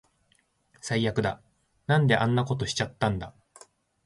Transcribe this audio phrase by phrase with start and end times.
[0.81, 1.43] 最悪だ。
[1.85, 3.35] なんであんなことしちゃったんだ